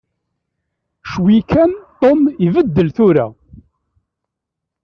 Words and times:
Ccwi 1.09 1.37
kan 1.51 1.71
Tom 2.01 2.19
ibeddel 2.45 2.89
tura. 2.97 3.25